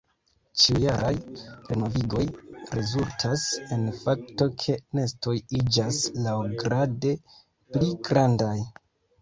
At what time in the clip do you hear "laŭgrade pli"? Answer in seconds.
6.29-7.95